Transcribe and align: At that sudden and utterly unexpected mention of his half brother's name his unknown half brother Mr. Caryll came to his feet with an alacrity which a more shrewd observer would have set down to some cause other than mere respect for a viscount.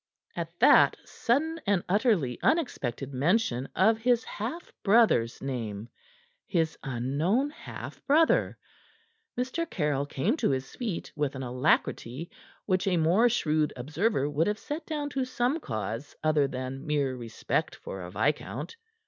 At 0.35 0.57
that 0.59 0.97
sudden 1.05 1.61
and 1.67 1.83
utterly 1.87 2.39
unexpected 2.41 3.13
mention 3.13 3.69
of 3.75 3.99
his 3.99 4.23
half 4.23 4.71
brother's 4.81 5.43
name 5.43 5.89
his 6.47 6.75
unknown 6.81 7.51
half 7.51 8.03
brother 8.07 8.57
Mr. 9.37 9.69
Caryll 9.69 10.07
came 10.07 10.35
to 10.37 10.49
his 10.49 10.75
feet 10.75 11.11
with 11.15 11.35
an 11.35 11.43
alacrity 11.43 12.31
which 12.65 12.87
a 12.87 12.97
more 12.97 13.29
shrewd 13.29 13.73
observer 13.75 14.27
would 14.27 14.47
have 14.47 14.57
set 14.57 14.87
down 14.87 15.07
to 15.11 15.23
some 15.23 15.59
cause 15.59 16.15
other 16.23 16.47
than 16.47 16.87
mere 16.87 17.15
respect 17.15 17.75
for 17.75 18.01
a 18.01 18.09
viscount. 18.09 18.77